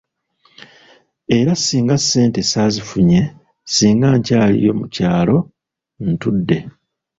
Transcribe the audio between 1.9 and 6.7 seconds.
ssente saazifunye singa nkyaliyo mu kyalo ntudde.